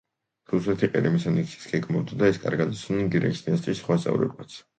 [0.51, 4.59] რუსეთი ყირიმის ანექსიას გეგმავდა და ეს კარგად იცოდნენ გირეის დინასტიის წევრებმაც.